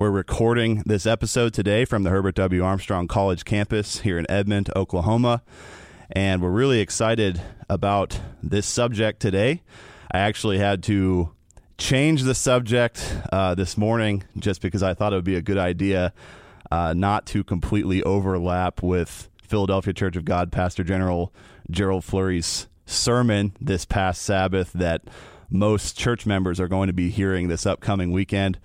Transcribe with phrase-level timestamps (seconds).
[0.00, 2.64] We're recording this episode today from the Herbert W.
[2.64, 5.42] Armstrong College campus here in Edmond, Oklahoma.
[6.10, 9.62] And we're really excited about this subject today.
[10.10, 11.34] I actually had to
[11.76, 15.58] change the subject uh, this morning just because I thought it would be a good
[15.58, 16.14] idea
[16.70, 21.30] uh, not to completely overlap with Philadelphia Church of God Pastor General
[21.70, 25.02] Gerald Flurry's sermon this past Sabbath that
[25.50, 28.58] most church members are going to be hearing this upcoming weekend.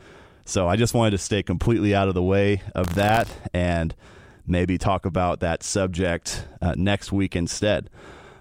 [0.48, 3.96] So I just wanted to stay completely out of the way of that and
[4.46, 7.90] maybe talk about that subject uh, next week instead.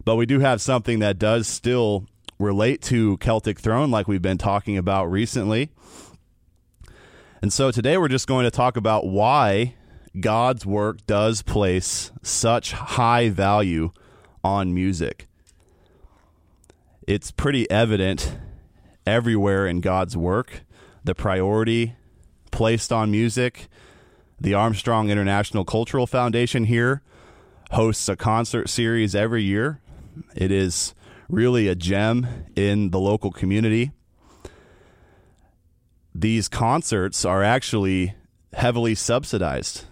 [0.04, 2.06] But we do have something that does still
[2.38, 5.70] relate to Celtic Throne, like we've been talking about recently.
[7.40, 9.74] And so today we're just going to talk about why
[10.20, 13.92] God's work does place such high value
[14.42, 15.26] on music.
[17.06, 18.36] It's pretty evident
[19.06, 20.64] everywhere in God's work
[21.04, 21.94] the priority
[22.50, 23.68] placed on music.
[24.40, 27.02] The Armstrong International Cultural Foundation here
[27.70, 29.80] hosts a concert series every year.
[30.34, 30.94] It is
[31.28, 33.92] really a gem in the local community.
[36.14, 38.14] These concerts are actually
[38.52, 39.84] heavily subsidized.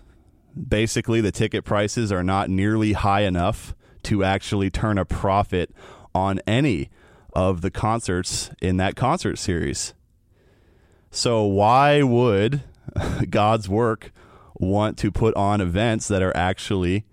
[0.69, 5.75] Basically, the ticket prices are not nearly high enough to actually turn a profit
[6.15, 6.91] on any
[7.33, 9.95] of the concerts in that concert series.
[11.15, 12.63] So, why would
[13.31, 14.13] God's work
[14.55, 17.05] want to put on events that are actually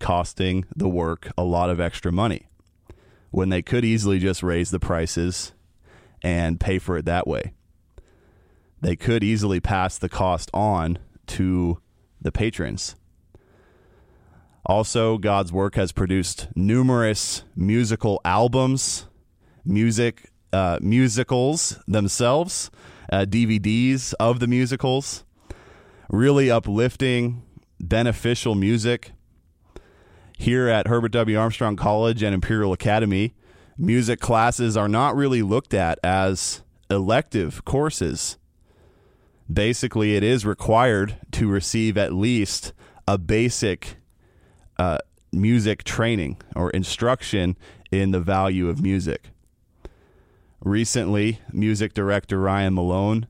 [0.00, 2.48] costing the work a lot of extra money
[3.30, 5.52] when they could easily just raise the prices
[6.20, 7.52] and pay for it that way?
[8.80, 10.98] They could easily pass the cost on
[11.28, 11.78] to
[12.20, 12.96] the patrons.
[14.66, 19.06] Also, God's work has produced numerous musical albums,
[19.64, 22.72] music uh, musicals themselves,
[23.12, 25.24] uh, DVDs of the musicals,
[26.08, 27.42] really uplifting,
[27.80, 29.12] beneficial music.
[30.36, 31.38] Here at Herbert W.
[31.38, 33.34] Armstrong College and Imperial Academy,
[33.78, 38.38] music classes are not really looked at as elective courses.
[39.52, 42.72] Basically, it is required to receive at least
[43.06, 43.96] a basic
[44.78, 44.98] uh,
[45.32, 47.56] music training or instruction
[47.90, 49.30] in the value of music.
[50.64, 53.26] Recently, music director Ryan Malone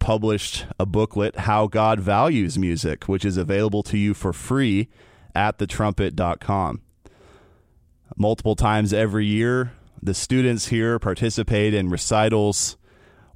[0.00, 4.88] published a booklet, How God Values Music, which is available to you for free
[5.36, 6.82] at thetrumpet.com.
[8.16, 9.70] Multiple times every year,
[10.02, 12.76] the students here participate in recitals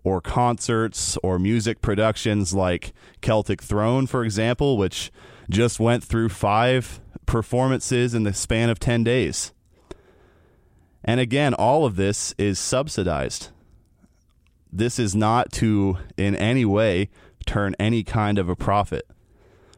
[0.02, 5.12] or concerts or music productions like Celtic Throne, for example, which
[5.48, 9.52] just went through five performances in the span of 10 days.
[11.04, 13.48] And again, all of this is subsidized.
[14.72, 17.10] This is not to in any way
[17.46, 19.06] turn any kind of a profit.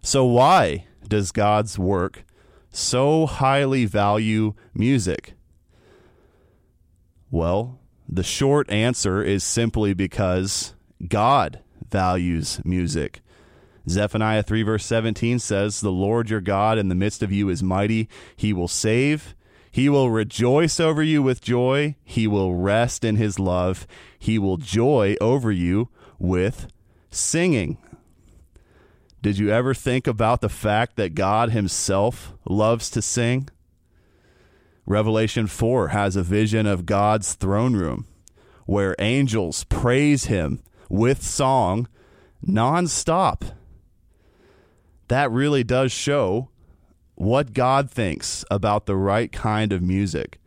[0.03, 2.25] So, why does God's work
[2.71, 5.35] so highly value music?
[7.31, 10.75] Well, the short answer is simply because
[11.09, 11.61] God
[11.91, 13.23] values music.
[13.89, 17.63] Zephaniah 3, verse 17 says, The Lord your God in the midst of you is
[17.63, 18.09] mighty.
[18.37, 19.35] He will save.
[19.75, 21.97] He will rejoice over you with joy.
[22.05, 23.89] He will rest in his love.
[24.17, 26.69] He will joy over you with
[27.11, 27.79] singing.
[29.21, 33.49] Did you ever think about the fact that God himself loves to sing?
[34.87, 38.07] Revelation 4 has a vision of God's throne room
[38.67, 41.89] where angels praise him with song
[42.47, 43.43] nonstop.
[45.09, 46.51] That really does show
[47.15, 50.39] what God thinks about the right kind of music.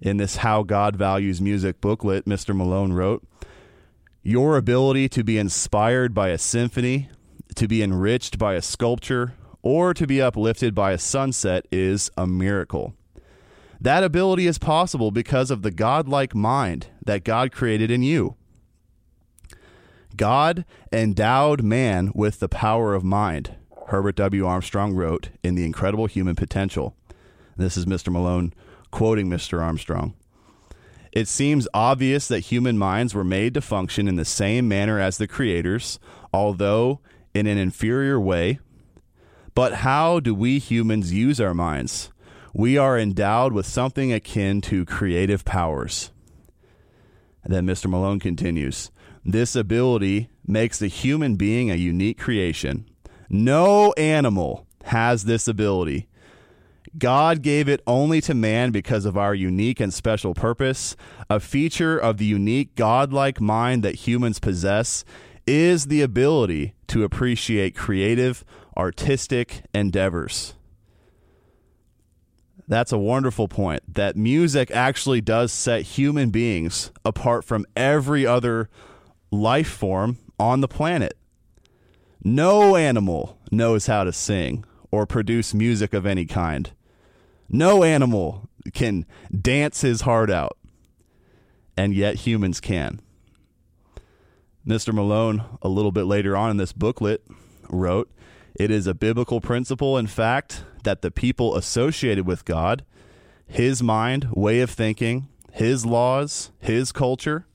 [0.00, 2.56] In this How God Values Music booklet, Mr.
[2.56, 3.22] Malone wrote
[4.22, 7.10] Your ability to be inspired by a symphony,
[7.54, 12.26] to be enriched by a sculpture, or to be uplifted by a sunset is a
[12.26, 12.94] miracle.
[13.80, 18.36] That ability is possible because of the godlike mind that God created in you.
[20.16, 23.54] God endowed man with the power of mind,
[23.90, 24.46] Herbert W.
[24.46, 26.94] Armstrong wrote in The Incredible Human Potential.
[27.56, 28.12] This is Mr.
[28.12, 28.54] Malone
[28.92, 29.60] quoting Mr.
[29.60, 30.14] Armstrong.
[31.10, 35.18] It seems obvious that human minds were made to function in the same manner as
[35.18, 35.98] the Creator's,
[36.32, 37.00] although
[37.34, 38.60] in an inferior way.
[39.56, 42.12] But how do we humans use our minds?
[42.54, 46.12] We are endowed with something akin to creative powers.
[47.42, 47.90] And then Mr.
[47.90, 48.92] Malone continues
[49.24, 52.86] This ability makes the human being a unique creation.
[53.32, 56.08] No animal has this ability.
[56.98, 60.96] God gave it only to man because of our unique and special purpose.
[61.28, 65.04] A feature of the unique godlike mind that humans possess
[65.46, 68.44] is the ability to appreciate creative,
[68.76, 70.54] artistic endeavors.
[72.66, 73.94] That's a wonderful point.
[73.94, 78.68] That music actually does set human beings apart from every other
[79.30, 81.16] life form on the planet.
[82.22, 86.70] No animal knows how to sing or produce music of any kind.
[87.48, 89.06] No animal can
[89.38, 90.58] dance his heart out,
[91.76, 93.00] and yet humans can.
[94.66, 94.92] Mr.
[94.92, 97.24] Malone, a little bit later on in this booklet,
[97.70, 98.10] wrote
[98.54, 102.84] It is a biblical principle, in fact, that the people associated with God,
[103.46, 107.46] his mind, way of thinking, his laws, his culture,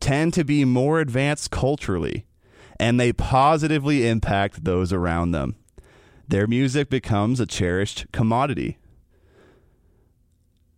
[0.00, 2.26] tend to be more advanced culturally,
[2.80, 5.54] and they positively impact those around them.
[6.26, 8.78] Their music becomes a cherished commodity.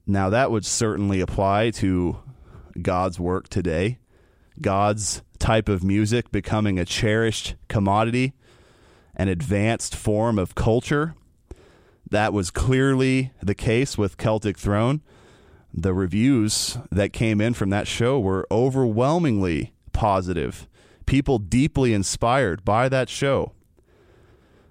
[0.05, 2.19] Now, that would certainly apply to
[2.83, 3.99] God's work today.
[4.61, 8.33] God's type of music becoming a cherished commodity,
[9.15, 11.15] an advanced form of culture.
[12.11, 15.03] That was clearly the case with Celtic Throne.
[15.73, 20.67] The reviews that came in from that show were overwhelmingly positive.
[21.13, 23.53] People deeply inspired by that show.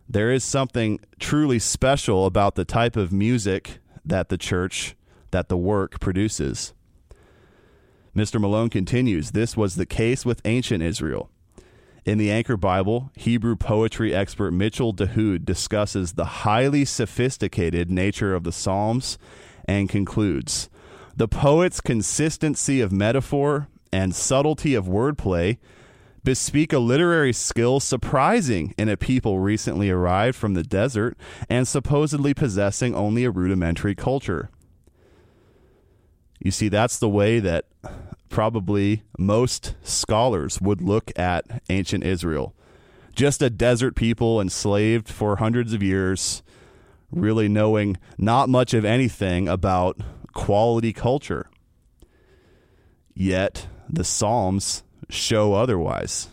[0.10, 4.96] There is something truly special about the type of music that the church,
[5.30, 6.74] that the work produces.
[8.16, 8.42] Mr.
[8.42, 11.30] Malone continues this was the case with ancient Israel.
[12.06, 18.46] In the Anchor Bible, Hebrew poetry expert Mitchell Dahood discusses the highly sophisticated nature of
[18.46, 19.20] the Psalms
[19.66, 20.72] and concludes
[21.16, 25.60] The poet's consistency of metaphor and subtlety of wordplay
[26.24, 31.18] bespeak a literary skill surprising in a people recently arrived from the desert
[31.50, 34.50] and supposedly possessing only a rudimentary culture.
[36.40, 37.66] You see, that's the way that
[38.30, 42.56] probably most scholars would look at ancient Israel.
[43.14, 46.42] Just a desert people enslaved for hundreds of years,
[47.12, 50.00] really knowing not much of anything about
[50.34, 51.50] quality culture.
[53.14, 56.30] Yet the Psalms show otherwise.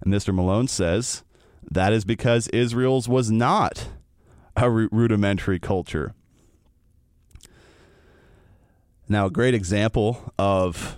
[0.00, 0.34] And Mr.
[0.34, 1.22] Malone says
[1.70, 3.88] that is because Israel's was not
[4.56, 6.14] a rudimentary culture.
[9.08, 10.96] Now, a great example of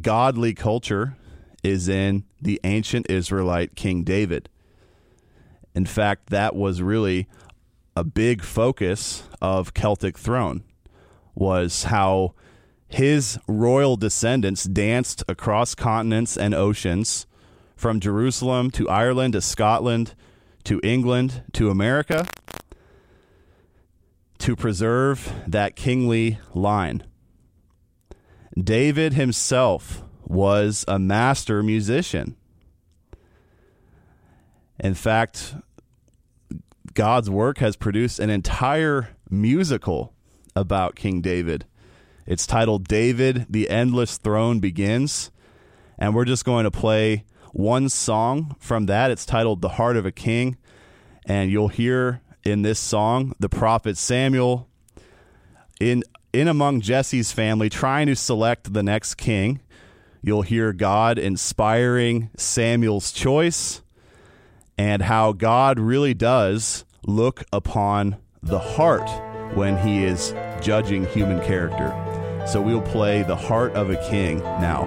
[0.00, 1.16] godly culture
[1.62, 4.48] is in the ancient Israelite King David.
[5.74, 7.26] In fact, that was really
[7.96, 10.62] a big focus of Celtic Throne
[11.34, 12.34] was how
[12.94, 17.26] his royal descendants danced across continents and oceans
[17.74, 20.14] from Jerusalem to Ireland to Scotland
[20.62, 22.24] to England to America
[24.38, 27.02] to preserve that kingly line.
[28.56, 32.36] David himself was a master musician.
[34.78, 35.56] In fact,
[36.94, 40.14] God's work has produced an entire musical
[40.54, 41.66] about King David.
[42.26, 45.30] It's titled David, the Endless Throne Begins.
[45.98, 49.10] And we're just going to play one song from that.
[49.10, 50.56] It's titled The Heart of a King.
[51.26, 54.68] And you'll hear in this song the prophet Samuel
[55.80, 56.02] in
[56.32, 59.60] in among Jesse's family trying to select the next king.
[60.20, 63.82] You'll hear God inspiring Samuel's choice
[64.76, 69.08] and how God really does look upon the heart
[69.54, 72.13] when he is judging human character.
[72.46, 74.84] So we'll play The Heart of a King now.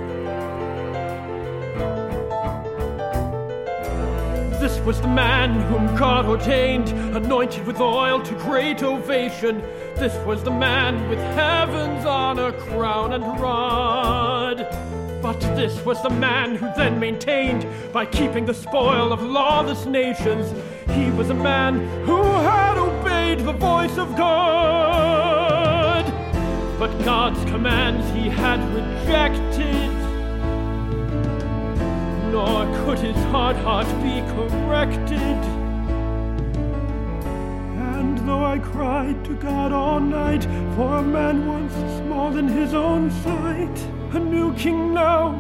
[4.60, 9.62] This was the man whom God ordained, anointed with oil to great ovation.
[9.96, 14.58] This was the man with heavens on a crown and rod.
[15.22, 20.54] But this was the man who then maintained, by keeping the spoil of lawless nations,
[20.92, 25.27] he was a man who had obeyed the voice of God.
[26.80, 29.98] But God's commands he had rejected
[32.32, 35.40] nor could his hard heart be corrected.
[37.90, 40.44] And though I cried to God all night
[40.76, 43.78] for a man once small in his own sight,
[44.14, 45.32] a new king now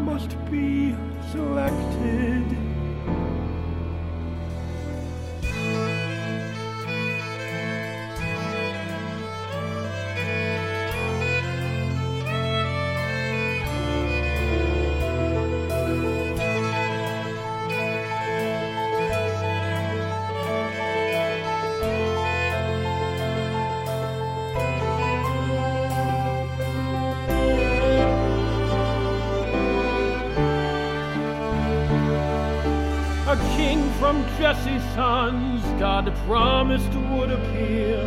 [34.38, 37.98] Jesse's sons God promised would appear.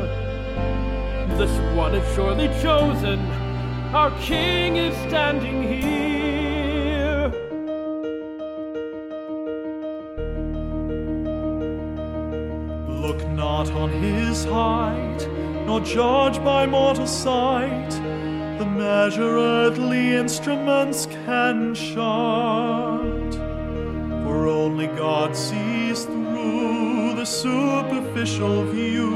[1.36, 3.18] This one is surely chosen,
[3.92, 7.32] our king is standing here.
[12.88, 15.26] Look not on his height,
[15.66, 17.90] nor judge by mortal sight
[18.60, 23.49] the measure earthly instruments can chart.
[24.40, 29.10] For only God sees through the superficial view.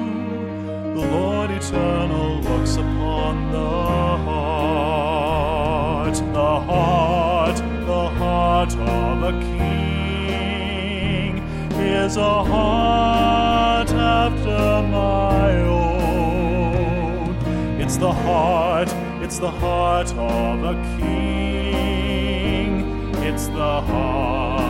[0.92, 11.38] The Lord eternal looks upon the heart, the heart, the heart of a king
[11.80, 17.34] is a heart after my own.
[17.80, 22.84] It's the heart, it's the heart of a king.
[23.24, 24.63] It's the heart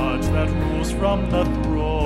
[0.44, 2.04] that rules from the throne.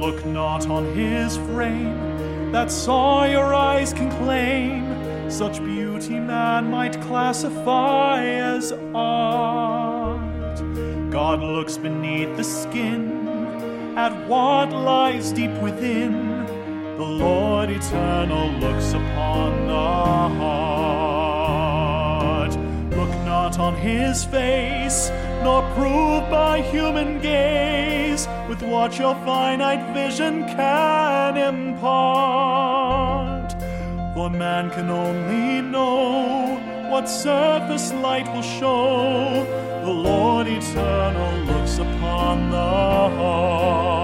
[0.00, 5.30] Look not on his frame, that saw your eyes can claim.
[5.30, 10.20] Such beauty man might classify as art.
[11.10, 13.28] God looks beneath the skin
[13.96, 16.46] at what lies deep within.
[16.96, 20.89] The Lord eternal looks upon the heart.
[23.60, 25.10] On his face,
[25.44, 32.40] nor prove by human gaze with what your finite vision can impart.
[34.14, 36.58] For man can only know
[36.90, 39.44] what surface light will show.
[39.84, 42.56] The Lord eternal looks upon the
[43.16, 43.99] heart.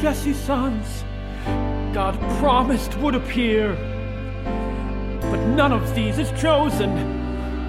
[0.00, 1.04] Jesse's sons
[1.92, 3.74] God promised would appear.
[5.20, 6.90] But none of these is chosen.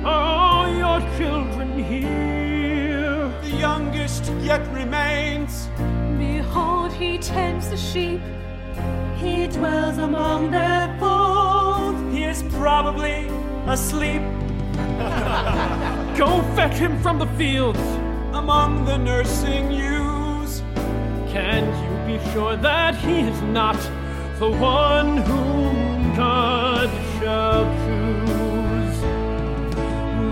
[0.06, 3.30] Are your children here?
[3.42, 5.68] The youngest yet remains.
[6.18, 8.22] Behold, he tends the sheep.
[9.18, 11.96] He dwells among their fold.
[12.14, 13.28] He is probably
[13.68, 14.22] asleep
[16.18, 17.80] Go fetch him from the fields.
[18.34, 20.62] among the nursing ewes.
[21.32, 23.80] Can you be sure that he is not
[24.40, 29.00] the one whom God shall choose?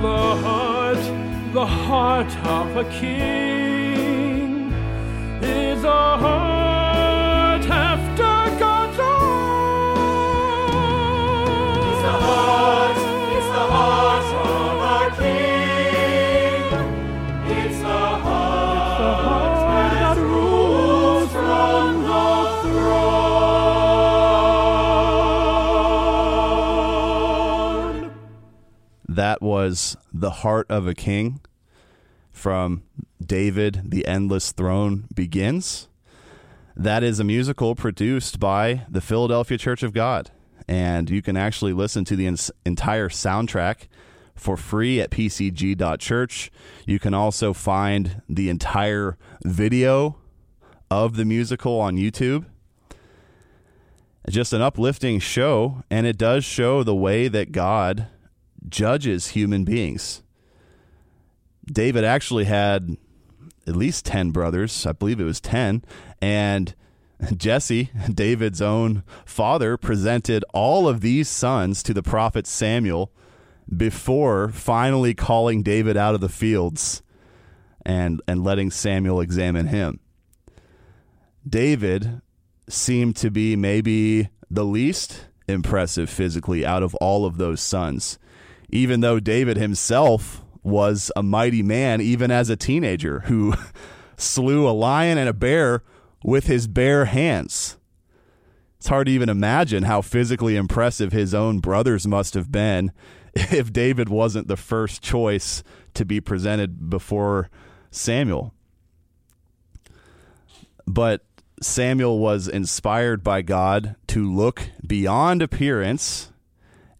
[0.01, 1.03] The heart,
[1.53, 4.74] the heart of a king
[5.41, 6.17] is a
[29.49, 31.39] was The Heart of a King
[32.31, 32.83] from
[33.19, 35.87] David, The Endless Throne Begins.
[36.75, 40.29] That is a musical produced by the Philadelphia Church of God.
[40.67, 42.27] And you can actually listen to the
[42.63, 43.87] entire soundtrack
[44.35, 46.51] for free at pcg.church.
[46.85, 50.17] You can also find the entire video
[50.91, 52.45] of the musical on YouTube
[54.29, 58.05] just an uplifting show, and it does show the way that God
[58.67, 60.23] judges human beings.
[61.65, 62.97] David actually had
[63.67, 64.85] at least 10 brothers.
[64.85, 65.83] I believe it was 10.
[66.21, 66.73] And
[67.35, 73.11] Jesse, David's own father, presented all of these sons to the prophet Samuel
[73.75, 77.03] before finally calling David out of the fields
[77.85, 79.99] and, and letting Samuel examine him.
[81.47, 82.21] David
[82.67, 88.19] seemed to be maybe the least impressive physically out of all of those sons,
[88.69, 93.53] even though David himself was a mighty man, even as a teenager, who
[94.17, 95.83] slew a lion and a bear
[96.23, 97.77] with his bare hands.
[98.77, 102.91] It's hard to even imagine how physically impressive his own brothers must have been
[103.33, 105.63] if David wasn't the first choice
[105.95, 107.49] to be presented before
[107.91, 108.53] Samuel.
[110.88, 111.25] But
[111.61, 116.31] Samuel was inspired by God to look beyond appearance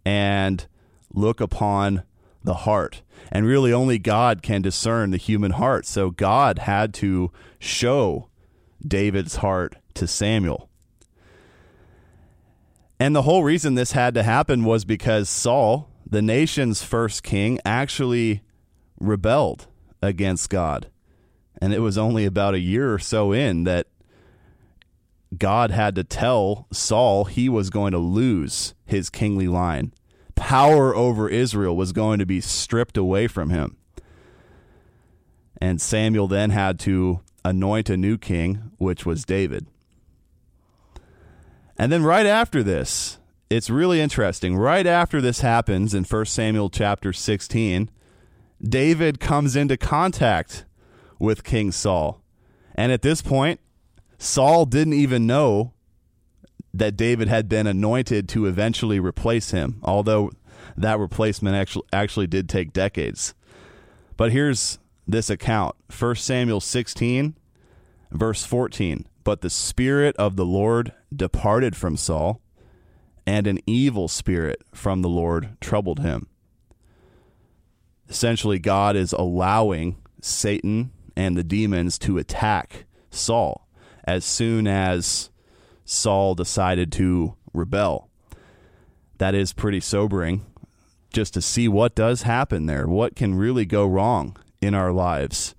[0.06, 0.68] and
[1.14, 2.04] look upon
[2.44, 3.02] the heart.
[3.32, 5.86] And really, only God can discern the human heart.
[5.86, 8.30] So God had to show
[8.86, 10.70] David's heart to Samuel.
[13.00, 17.60] And the whole reason this had to happen was because Saul, the nation's first king,
[17.64, 18.42] actually
[19.00, 19.68] rebelled
[20.02, 20.90] against God.
[21.62, 23.88] And it was only about a year or so in that
[25.38, 29.94] God had to tell Saul he was going to lose his kingly line.
[30.40, 33.76] Power over Israel was going to be stripped away from him.
[35.62, 39.68] And Samuel then had to anoint a new king, which was David.
[41.78, 43.20] And then right after this,
[43.50, 44.56] it's really interesting.
[44.56, 47.90] Right after this happens in 1 Samuel chapter 16,
[48.64, 50.64] David comes into contact
[51.20, 52.22] with King Saul.
[52.76, 53.60] And at this point,
[54.18, 55.74] Saul didn't even know
[56.74, 60.32] that David had been anointed to eventually replace him, although
[60.78, 63.34] that replacement actually actually did take decades.
[64.18, 65.76] But here's this account.
[65.98, 67.36] 1 Samuel 16
[68.12, 69.06] verse 14.
[69.24, 72.42] But the spirit of the Lord departed from Saul,
[73.26, 76.28] and an evil spirit from the Lord troubled him.
[78.08, 83.68] Essentially, God is allowing Satan and the demons to attack Saul
[84.04, 85.29] as soon as
[85.90, 88.10] Saul decided to rebel.
[89.18, 90.46] That is pretty sobering
[91.12, 92.88] just to see what does happen there.
[92.88, 95.56] What can really go wrong in our lives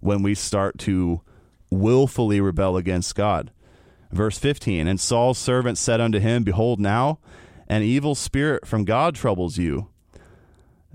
[0.00, 1.20] when we start to
[1.70, 3.50] willfully rebel against God.
[4.10, 7.18] Verse 15 And Saul's servant said unto him, Behold, now
[7.68, 9.88] an evil spirit from God troubles you.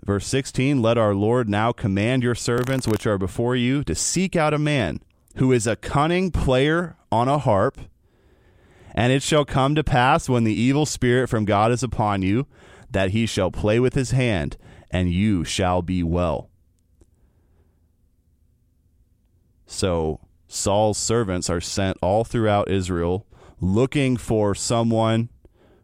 [0.06, 4.36] Verse 16 Let our Lord now command your servants which are before you to seek
[4.36, 5.02] out a man
[5.36, 7.80] who is a cunning player on a harp.
[8.98, 12.48] And it shall come to pass when the evil spirit from God is upon you,
[12.90, 14.58] that he shall play with his hand,
[14.90, 16.50] and you shall be well.
[19.68, 23.28] So Saul's servants are sent all throughout Israel
[23.60, 25.30] looking for someone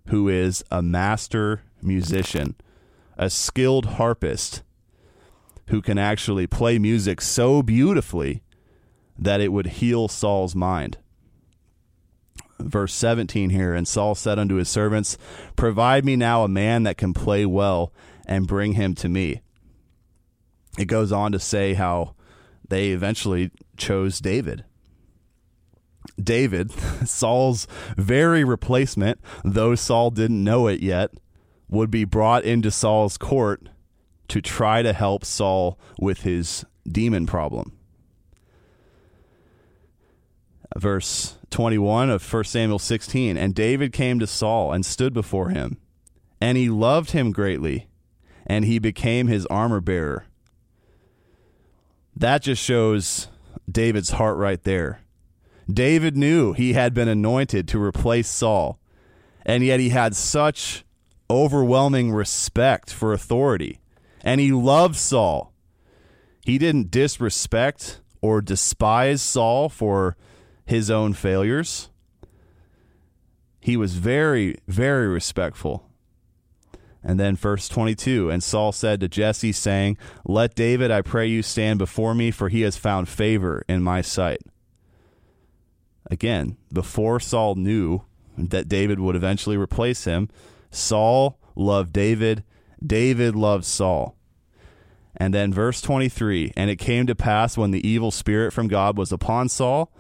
[0.08, 2.56] who is a master musician,
[3.16, 4.64] a skilled harpist
[5.68, 8.42] who can actually play music so beautifully
[9.20, 10.98] that it would heal Saul's mind.
[12.60, 15.18] Verse 17 here And Saul said unto his servants,
[15.56, 17.92] Provide me now a man that can play well,
[18.26, 19.42] and bring him to me.
[20.78, 22.16] It goes on to say how
[22.68, 24.64] they eventually chose David.
[26.22, 26.72] David,
[27.06, 31.12] Saul's very replacement, though Saul didn't know it yet,
[31.70, 33.68] would be brought into Saul's court
[34.28, 37.78] to try to help Saul with his demon problem.
[40.76, 45.78] Verse 21 of 1 Samuel 16 And David came to Saul and stood before him,
[46.42, 47.88] and he loved him greatly,
[48.48, 50.26] and he became his armor bearer.
[52.16, 53.28] That just shows
[53.72, 55.02] David's heart right there.
[55.72, 58.80] David knew he had been anointed to replace Saul,
[59.46, 60.84] and yet he had such
[61.30, 63.80] overwhelming respect for authority,
[64.22, 65.54] and he loved Saul.
[66.44, 70.18] He didn't disrespect or despise Saul for
[70.66, 71.90] his own failures.
[73.60, 75.90] He was very, very respectful
[77.04, 81.44] and then verse 22 And Saul said to Jesse, saying, Let David, I pray you,
[81.44, 84.42] stand before me, for he has found favor in my sight.
[86.10, 88.02] Again, before Saul knew
[88.38, 90.30] that David would eventually replace him,
[90.72, 92.44] Saul loved David,
[92.86, 94.16] David loved Saul.
[95.16, 98.98] And then verse 23 And it came to pass when the evil spirit from God
[98.98, 99.92] was upon Saul,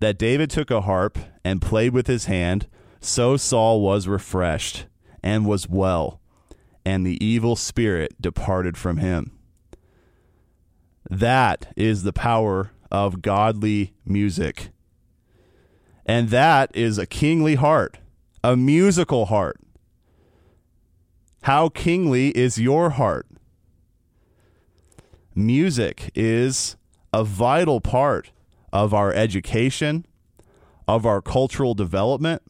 [0.00, 2.66] that David took a harp and played with his hand.
[3.00, 4.86] So Saul was refreshed
[5.22, 6.20] and was well
[6.84, 9.32] and the evil spirit departed from him.
[11.08, 14.70] That is the power of godly music.
[16.06, 17.98] And that is a kingly heart,
[18.42, 19.60] a musical heart.
[21.42, 23.26] How kingly is your heart?
[25.34, 26.76] Music is
[27.12, 28.30] a vital part
[28.72, 30.06] of our education,
[30.86, 32.42] of our cultural development,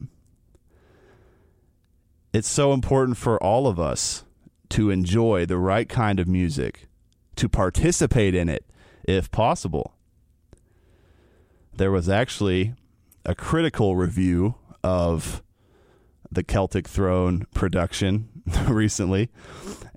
[2.33, 4.25] it's so important for all of us
[4.71, 6.87] to enjoy the right kind of music,
[7.37, 8.65] to participate in it
[9.05, 9.95] if possible.
[11.75, 12.75] There was actually
[13.25, 14.55] a critical review
[14.85, 15.43] of
[16.31, 18.29] the Celtic Throne production
[18.69, 19.31] recently,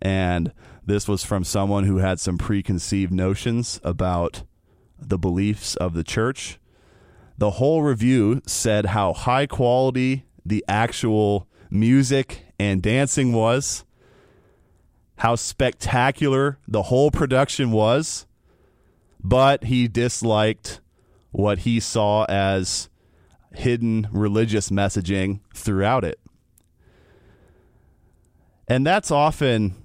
[0.01, 0.51] and
[0.85, 4.43] this was from someone who had some preconceived notions about
[5.09, 6.59] the beliefs of the church.
[7.37, 13.83] The whole review said how high quality the actual music and dancing was,
[15.17, 18.25] how spectacular the whole production was,
[19.23, 20.81] but he disliked
[21.31, 22.89] what he saw as
[23.53, 26.19] hidden religious messaging throughout it.
[28.67, 29.75] And that's often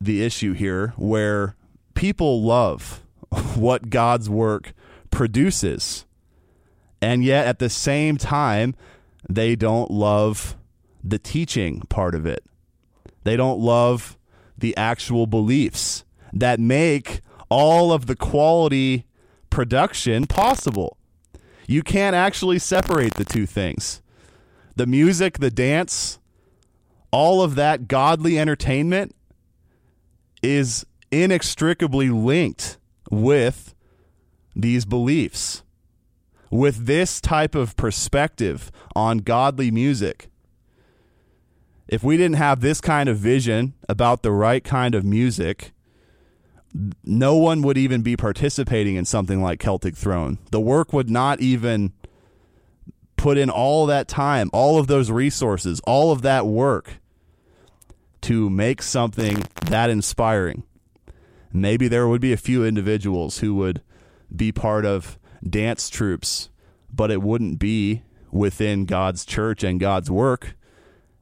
[0.00, 1.56] the issue here where
[1.94, 3.01] people love
[3.56, 4.74] what God's work
[5.10, 6.04] produces.
[7.00, 8.74] And yet at the same time,
[9.28, 10.56] they don't love
[11.02, 12.44] the teaching part of it.
[13.24, 14.16] They don't love
[14.56, 19.06] the actual beliefs that make all of the quality
[19.50, 20.96] production possible.
[21.66, 24.02] You can't actually separate the two things.
[24.76, 26.18] The music, the dance,
[27.10, 29.14] all of that godly entertainment
[30.42, 32.78] is inextricably linked
[33.12, 33.74] with
[34.56, 35.62] these beliefs.
[36.50, 40.28] With this type of perspective on godly music,
[41.88, 45.72] if we didn't have this kind of vision about the right kind of music,
[47.04, 50.38] no one would even be participating in something like Celtic Throne.
[50.50, 51.92] The work would not even
[53.16, 56.94] put in all that time, all of those resources, all of that work
[58.22, 60.64] to make something that inspiring.
[61.52, 63.82] Maybe there would be a few individuals who would
[64.34, 66.48] be part of dance troupes,
[66.92, 70.56] but it wouldn't be within God's church and God's work.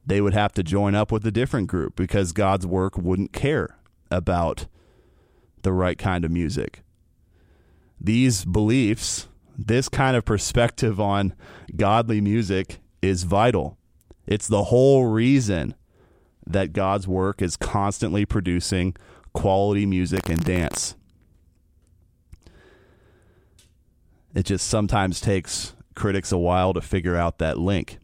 [0.06, 3.76] They would have to join up with a different group because God's work wouldn't care
[4.10, 4.66] about
[5.62, 6.82] the right kind of music.
[8.00, 11.34] These beliefs, this kind of perspective on
[11.76, 13.76] godly music is vital.
[14.26, 15.74] It's the whole reason
[16.46, 18.96] that God's work is constantly producing
[19.32, 20.94] quality music and dance.
[24.34, 27.98] It just sometimes takes critics a while to figure out that link.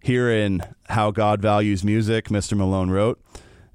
[0.00, 2.56] Here in How God Values Music, Mr.
[2.56, 3.20] Malone wrote,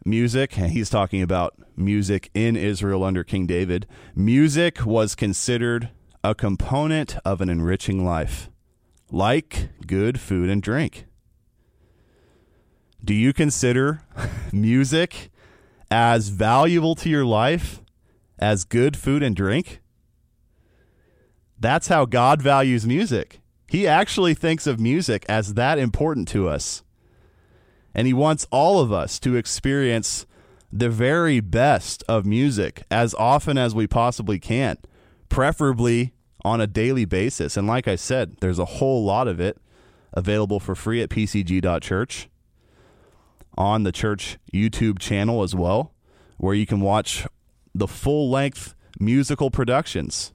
[0.03, 5.89] Music, and he's talking about music in Israel under King David, music was considered
[6.23, 8.49] a component of an enriching life,
[9.11, 11.05] like good food and drink.
[13.03, 14.03] Do you consider
[14.51, 15.30] music
[15.91, 17.81] as valuable to your life
[18.39, 19.81] as good food and drink?
[21.59, 23.41] That's how God values music.
[23.67, 26.81] He actually thinks of music as that important to us.
[27.93, 30.25] And he wants all of us to experience
[30.71, 34.77] the very best of music as often as we possibly can,
[35.29, 37.57] preferably on a daily basis.
[37.57, 39.57] And like I said, there's a whole lot of it
[40.13, 42.29] available for free at pcg.church
[43.61, 45.93] on the church YouTube channel as well,
[46.37, 47.27] where you can watch
[47.75, 50.33] the full length musical productions.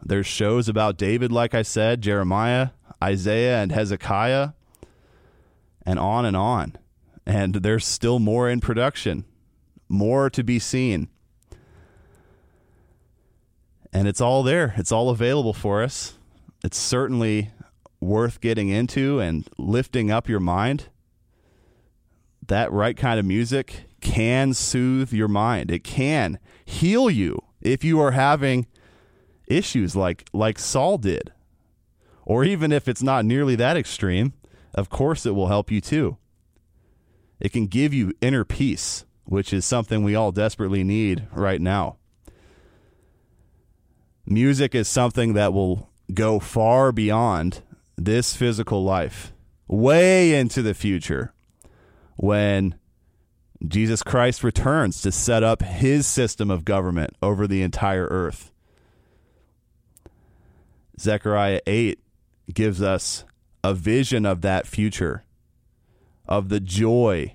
[0.00, 2.68] There's shows about David, like I said, Jeremiah,
[3.02, 4.50] Isaiah, and Hezekiah,
[5.84, 6.76] and on and on.
[7.26, 9.24] And there's still more in production,
[9.88, 11.08] more to be seen.
[13.92, 16.14] And it's all there, it's all available for us.
[16.62, 17.50] It's certainly
[18.00, 20.88] worth getting into and lifting up your mind
[22.48, 25.70] that right kind of music can soothe your mind.
[25.70, 28.66] It can heal you if you are having
[29.46, 31.32] issues like like Saul did.
[32.24, 34.32] Or even if it's not nearly that extreme,
[34.74, 36.18] of course it will help you too.
[37.40, 41.96] It can give you inner peace, which is something we all desperately need right now.
[44.24, 47.62] Music is something that will go far beyond
[47.96, 49.32] this physical life,
[49.66, 51.34] way into the future
[52.22, 52.76] when
[53.66, 58.52] Jesus Christ returns to set up his system of government over the entire earth.
[61.00, 61.98] Zechariah 8
[62.54, 63.24] gives us
[63.64, 65.24] a vision of that future,
[66.28, 67.34] of the joy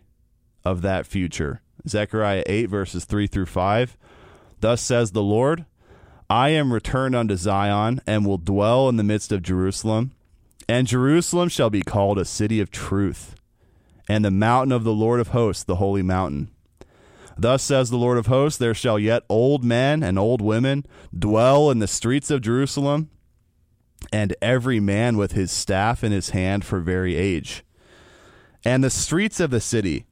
[0.63, 1.59] of that future.
[1.85, 3.97] Zechariah 8, verses 3 through 5.
[4.61, 5.65] Thus says the Lord,
[6.29, 10.13] I am returned unto Zion and will dwell in the midst of Jerusalem,
[10.69, 13.36] and Jerusalem shall be called a city of truth
[14.07, 16.49] and the mountain of the Lord of hosts, the holy mountain.
[17.37, 20.85] Thus says the Lord of hosts, there shall yet old men and old women
[21.17, 23.09] dwell in the streets of Jerusalem,
[24.11, 27.63] and every man with his staff in his hand for very age.
[28.65, 30.05] And the streets of the city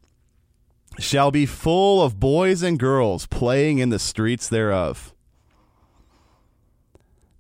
[1.00, 5.14] shall be full of boys and girls playing in the streets thereof.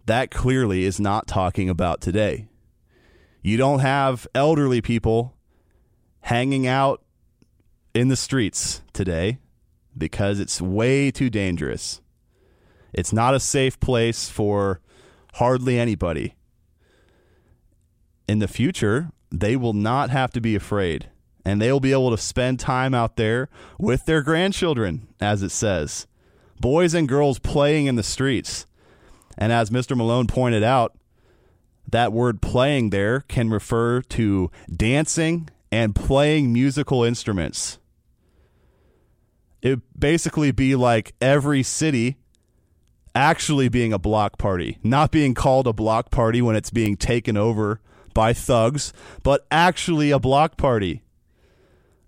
[0.05, 2.47] That clearly is not talking about today.
[3.41, 5.34] You don't have elderly people
[6.25, 7.03] hanging out
[7.93, 9.37] in the streets today
[9.95, 12.01] because it's way too dangerous.
[12.93, 14.81] It's not a safe place for
[15.35, 16.33] hardly anybody.
[18.27, 21.11] In the future, they will not have to be afraid
[21.45, 25.51] and they will be able to spend time out there with their grandchildren, as it
[25.51, 26.07] says.
[26.59, 28.65] Boys and girls playing in the streets.
[29.37, 29.95] And as Mr.
[29.95, 30.97] Malone pointed out,
[31.87, 37.79] that word playing there can refer to dancing and playing musical instruments.
[39.61, 42.17] It basically be like every city
[43.15, 47.37] actually being a block party, not being called a block party when it's being taken
[47.37, 47.79] over
[48.13, 51.01] by thugs, but actually a block party.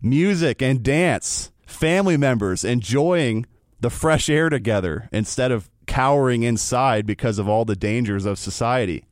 [0.02, 3.46] Music and dance, family members enjoying
[3.80, 9.06] the fresh air together instead of cowering inside because of all the dangers of society.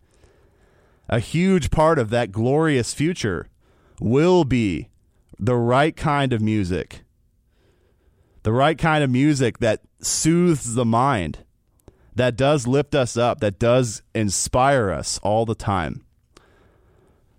[1.07, 3.47] A huge part of that glorious future
[3.99, 4.89] will be
[5.39, 7.01] the right kind of music.
[8.43, 11.39] The right kind of music that soothes the mind,
[12.15, 16.05] that does lift us up, that does inspire us all the time.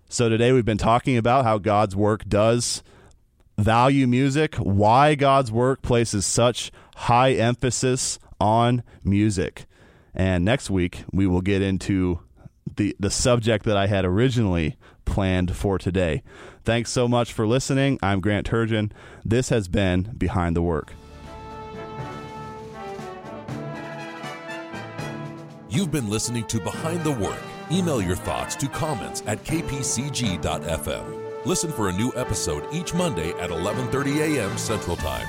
[0.09, 2.83] So today we've been talking about how God's work does
[3.57, 9.65] value music, why God's work places such high emphasis on music.
[10.13, 12.19] And next week we will get into
[12.75, 16.21] the the subject that I had originally planned for today.
[16.63, 17.97] Thanks so much for listening.
[18.03, 18.91] I'm Grant Turgeon.
[19.25, 20.93] This has been Behind the Work.
[25.69, 27.39] You've been listening to Behind the Work.
[27.71, 31.45] Email your thoughts to comments at kpcg.fm.
[31.45, 34.57] Listen for a new episode each Monday at 11:30 a.m.
[34.57, 35.27] Central Time.